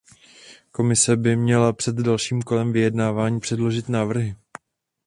Komise 0.71 1.15
by 1.17 1.35
měla 1.35 1.73
před 1.73 1.95
dalším 1.95 2.41
kolem 2.41 2.71
vyjednávání 2.71 3.39
předložit 3.39 3.89
návrhy. 3.89 4.35